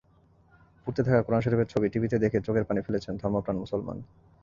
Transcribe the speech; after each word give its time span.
পুড়তে 0.81 1.01
থাকা 1.07 1.21
কোরআন 1.21 1.41
শরিফের 1.43 1.71
ছবি 1.73 1.87
টিভিতে 1.89 2.17
দেখে 2.23 2.37
চোখের 2.45 2.67
পানি 2.69 2.79
ফেলেছেন 2.81 3.13
ধর্মপ্রাণ 3.21 3.55
মুসলমান। 3.63 3.97